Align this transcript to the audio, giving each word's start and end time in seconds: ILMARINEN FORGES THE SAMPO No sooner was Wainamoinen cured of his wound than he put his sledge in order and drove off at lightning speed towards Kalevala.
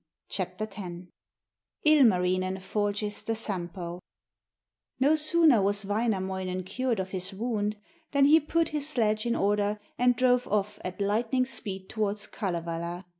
ILMARINEN 1.83 2.59
FORGES 2.59 3.21
THE 3.21 3.35
SAMPO 3.35 3.99
No 4.99 5.15
sooner 5.15 5.61
was 5.61 5.85
Wainamoinen 5.85 6.63
cured 6.63 6.99
of 6.99 7.11
his 7.11 7.31
wound 7.35 7.77
than 8.09 8.25
he 8.25 8.39
put 8.39 8.69
his 8.69 8.89
sledge 8.89 9.27
in 9.27 9.35
order 9.35 9.79
and 9.99 10.15
drove 10.15 10.47
off 10.47 10.79
at 10.83 11.01
lightning 11.01 11.45
speed 11.45 11.87
towards 11.87 12.25
Kalevala. 12.25 13.05